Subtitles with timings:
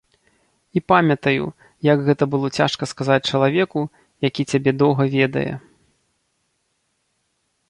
[0.79, 1.43] І памятаю,
[1.89, 3.79] як гэта было цяжка сказаць чалавеку,
[4.29, 5.49] які цябе доўга ведае.